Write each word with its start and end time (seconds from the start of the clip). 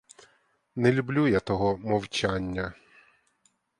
Не 0.75 0.91
люблю 0.91 1.27
я 1.27 1.39
того 1.39 1.77
мовчання. 1.77 2.73